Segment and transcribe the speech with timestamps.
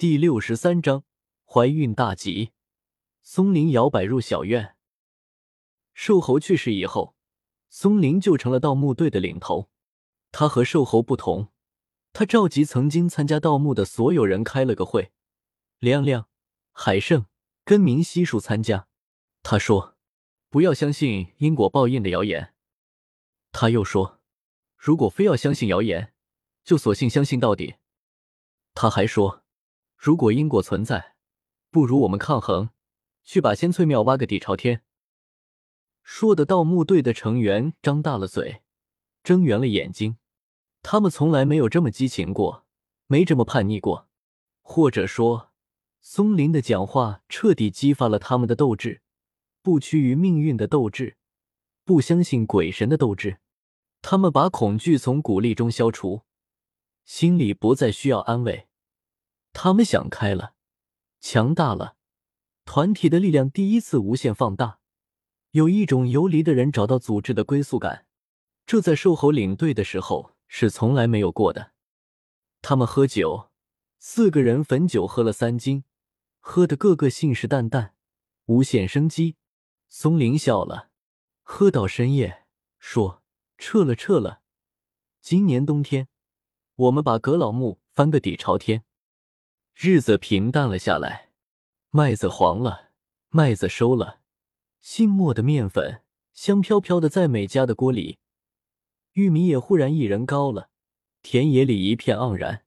[0.00, 1.04] 第六十三章
[1.44, 2.52] 怀孕大吉。
[3.20, 4.74] 松林摇摆入小院。
[5.92, 7.14] 瘦猴去世以后，
[7.68, 9.68] 松林就成了盗墓队的领头。
[10.32, 11.48] 他和瘦猴不同，
[12.14, 15.12] 他召集曾经参加盗墓的所有人开了个会。
[15.80, 16.30] 亮亮、
[16.72, 17.26] 海胜、
[17.66, 18.88] 根明悉数参加。
[19.42, 19.98] 他说
[20.48, 22.54] ：“不要相信因果报应的谣言。”
[23.52, 24.22] 他又说
[24.78, 26.14] ：“如果非要相信谣言，
[26.64, 27.74] 就索性相信到底。”
[28.72, 29.44] 他还说。
[30.02, 31.14] 如果因果存在，
[31.70, 32.70] 不如我们抗衡，
[33.22, 34.80] 去把仙翠庙挖个底朝天。
[36.02, 38.62] 说的盗墓队的成员张大了嘴，
[39.22, 40.16] 睁圆了眼睛。
[40.80, 42.64] 他们从来没有这么激情过，
[43.08, 44.08] 没这么叛逆过。
[44.62, 45.50] 或者说，
[46.00, 49.02] 松林的讲话彻底激发了他们的斗志，
[49.60, 51.18] 不屈于命运的斗志，
[51.84, 53.40] 不相信鬼神的斗志。
[54.00, 56.22] 他们把恐惧从鼓励中消除，
[57.04, 58.69] 心里不再需要安慰。
[59.52, 60.54] 他们想开了，
[61.20, 61.96] 强大了，
[62.64, 64.78] 团体的力量第一次无限放大，
[65.50, 68.06] 有一种游离的人找到组织的归宿感，
[68.64, 71.72] 这在兽猴领队的时候是从来没有过的。
[72.62, 73.50] 他们喝酒，
[73.98, 75.84] 四个人汾酒喝了三斤，
[76.38, 77.90] 喝的个个信誓旦旦，
[78.46, 79.36] 无限生机。
[79.88, 80.90] 松林笑了，
[81.42, 82.46] 喝到深夜，
[82.78, 83.24] 说
[83.58, 84.42] ：“撤了，撤了，
[85.20, 86.06] 今年冬天，
[86.76, 88.84] 我们把葛老木翻个底朝天。”
[89.82, 91.30] 日子平淡了下来，
[91.88, 92.90] 麦子黄了，
[93.30, 94.20] 麦子收了，
[94.82, 96.02] 新磨的面粉
[96.34, 98.18] 香飘飘的在每家的锅里，
[99.14, 100.68] 玉米也忽然一人高了，
[101.22, 102.66] 田野里一片盎然。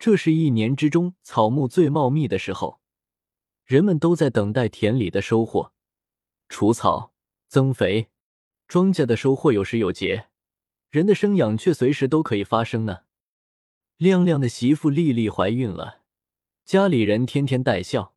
[0.00, 2.80] 这是一年之中草木最茂密的时候，
[3.64, 5.72] 人们都在等待田里的收获，
[6.48, 7.12] 除草、
[7.46, 8.08] 增肥。
[8.66, 10.26] 庄稼的收获有时有节，
[10.90, 13.02] 人的生养却随时都可以发生呢。
[13.96, 15.98] 亮亮的媳妇丽丽怀孕了。
[16.68, 18.14] 家里人天天带笑，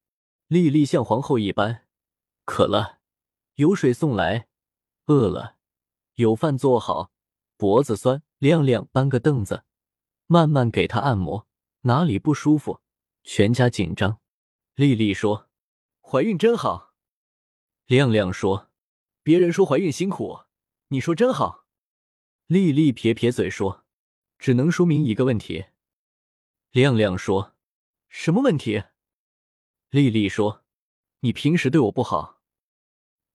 [0.47, 1.88] 丽丽像皇后一般。
[2.44, 2.99] 渴了，
[3.55, 4.49] 有水送来；
[5.05, 5.55] 饿了，
[6.16, 7.13] 有饭做好。
[7.56, 9.63] 脖子酸，亮亮搬个凳子，
[10.28, 11.47] 慢慢给她按摩。
[11.84, 12.81] 哪里不舒服，
[13.23, 14.19] 全家紧张。
[14.75, 15.50] 丽丽说
[16.03, 16.94] ：“怀孕真好。”
[17.88, 18.69] 亮亮说
[19.23, 20.41] ：“别人说怀孕辛苦，
[20.89, 21.63] 你说真好。”
[22.47, 23.85] 丽丽撇撇嘴说
[24.38, 25.68] ：“只能说明一个问题。”
[26.72, 27.56] 亮亮说。
[28.13, 28.83] 什么问题？
[29.89, 30.66] 丽丽说
[31.22, 32.41] ：“你平时对我不好。”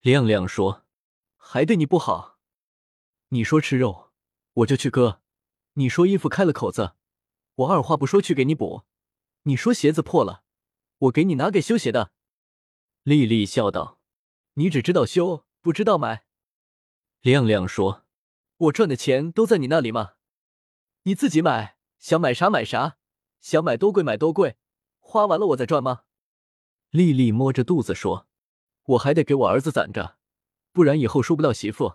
[0.03, 0.85] 亮亮说
[1.37, 2.39] ：“还对你不好？
[3.29, 4.13] 你说吃肉，
[4.53, 5.23] 我就去割；
[5.73, 6.93] 你说衣服开了口子，
[7.55, 8.85] 我二话不说去给你补；
[9.45, 10.45] 你说鞋子破了，
[10.99, 12.13] 我给你拿给修鞋的。”
[13.03, 13.99] 丽丽笑道
[14.55, 16.27] ：“你只知道修，不知道买。”
[17.23, 18.05] 亮亮说
[18.69, 20.17] ：“我赚的钱都在你那里吗？
[21.05, 22.99] 你自己买，想买啥买啥，
[23.41, 24.59] 想买多贵买多贵。”
[25.09, 26.03] 花完了我再赚吗？
[26.91, 28.27] 丽丽摸着肚子说
[28.85, 30.17] ：“我还得给我儿子攒着，
[30.73, 31.95] 不然以后收不到媳妇。”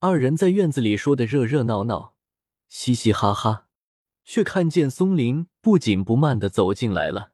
[0.00, 2.14] 二人在院子里说的热热闹闹，
[2.70, 3.68] 嘻嘻哈哈，
[4.24, 7.32] 却看见松林不紧不慢的走进来了。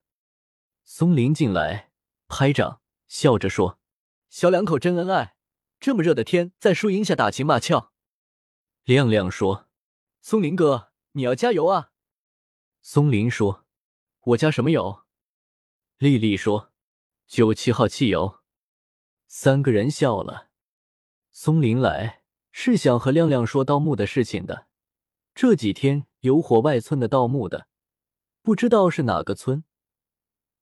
[0.83, 1.93] 松林进来，
[2.27, 3.79] 拍掌，笑着说
[4.29, 5.37] ：“小两口真恩爱，
[5.79, 7.93] 这么热的天，在树荫下打情骂俏。”
[8.85, 9.69] 亮亮说
[10.21, 11.93] ：“松林哥，你要加油啊！”
[12.83, 13.64] 松林说。
[14.27, 15.03] 我加什么油？
[15.99, 16.73] 丽丽说
[17.29, 18.41] ：“九七号汽油。”
[19.29, 20.49] 三个人笑了。
[21.31, 24.67] 松林来是想和亮亮说盗墓的事情的。
[25.35, 27.67] 这几天有火外村的盗墓的，
[28.41, 29.65] 不知道是哪个村，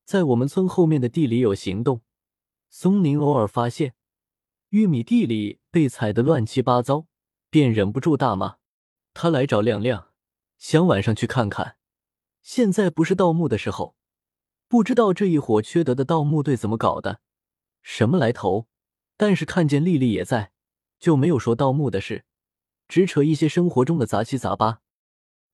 [0.03, 2.01] 在我们村后面的地里有行动。
[2.69, 3.95] 松林偶尔发现
[4.69, 7.05] 玉米地里被踩得乱七八糟，
[7.49, 8.57] 便忍不住大骂。
[9.13, 10.11] 他来找亮亮，
[10.57, 11.77] 想晚上去看看。
[12.43, 13.95] 现在不是盗墓的时候，
[14.67, 17.21] 不知道这一伙缺德的盗墓队怎么搞的，
[17.81, 18.67] 什么来头？
[19.15, 20.51] 但是看见丽丽也在，
[20.99, 22.25] 就没有说盗墓的事，
[22.87, 24.81] 只扯一些生活中的杂七杂八。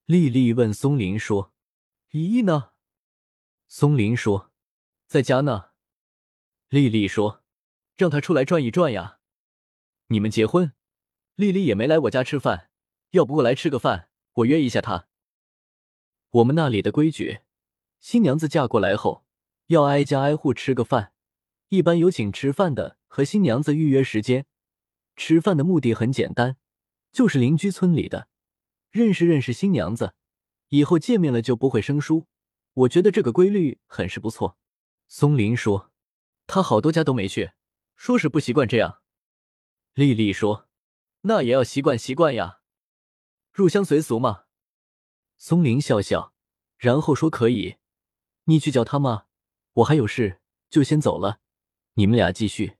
[0.06, 1.52] 丽丽问松林说
[2.10, 2.70] ：“依依呢？”
[3.68, 4.50] 松林说
[5.06, 5.66] ：“在家呢。”
[6.68, 7.44] 丽丽说
[7.96, 9.18] ：“让他出来转一转呀。”
[10.08, 10.72] 你们结婚，
[11.36, 12.70] 丽丽也没来我家吃饭，
[13.10, 15.09] 要不过来吃个饭，我约一下她。
[16.30, 17.40] 我们那里的规矩，
[17.98, 19.24] 新娘子嫁过来后
[19.66, 21.12] 要挨家挨户吃个饭。
[21.70, 24.46] 一般有请吃饭的和新娘子预约时间。
[25.16, 26.56] 吃饭的目的很简单，
[27.10, 28.28] 就是邻居村里的
[28.90, 30.14] 认识认识新娘子，
[30.68, 32.28] 以后见面了就不会生疏。
[32.74, 34.56] 我觉得这个规律很是不错。
[35.08, 35.90] 松林说
[36.46, 37.50] ：“他好多家都没去，
[37.96, 39.02] 说是不习惯这样。”
[39.94, 40.68] 丽丽说
[41.22, 42.60] ：“那也要习惯习惯呀，
[43.52, 44.44] 入乡随俗嘛。”
[45.42, 46.34] 松林笑笑，
[46.76, 47.76] 然后说：“可以，
[48.44, 49.24] 你去叫他吗？
[49.72, 51.40] 我还有事，就先走了，
[51.94, 52.76] 你们俩继续。